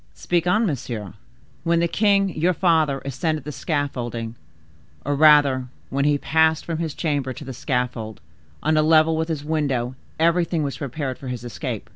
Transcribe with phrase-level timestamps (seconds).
[0.15, 1.13] "Speak on, monsieur."
[1.63, 4.15] "When the king your father ascended the scaffold,
[5.05, 8.19] or rather when he passed from his chamber to the scaffold,
[8.63, 11.87] on a level with his window, everything was prepared for his escape.